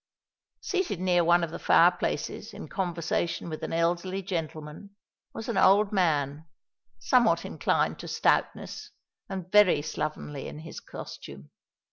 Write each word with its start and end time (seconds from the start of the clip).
Seated 0.61 0.99
near 0.99 1.23
one 1.23 1.43
of 1.43 1.51
the 1.51 1.59
fire 1.59 1.91
places 1.91 2.55
in 2.55 2.67
conversation 2.67 3.49
with 3.49 3.61
an 3.61 3.71
elderly 3.71 4.23
gentleman, 4.23 4.95
was 5.31 5.47
an 5.47 5.57
old 5.59 5.91
man, 5.91 6.47
somewhat 6.97 7.45
inclined 7.45 7.99
to 7.99 8.07
stoutness, 8.07 8.89
and 9.29 9.51
very 9.51 9.83
slovenly 9.83 10.47
in 10.47 10.57
his 10.61 10.79
costume. 10.79 11.51